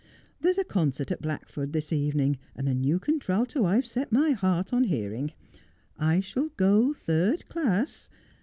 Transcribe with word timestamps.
There's 0.39 0.57
a 0.57 0.63
concert 0.63 1.11
at 1.11 1.21
Blackford 1.21 1.73
this 1.73 1.93
evening, 1.93 2.39
and 2.55 2.67
a 2.67 2.73
new 2.73 2.97
contralto 2.97 3.65
I've 3.65 3.85
set 3.85 4.11
my 4.11 4.31
heart 4.31 4.73
on 4.73 4.85
hearing. 4.85 5.31
I 5.95 6.21
shall 6.21 6.49
go 6.57 6.91
third 6.91 7.47
class. 7.49 8.09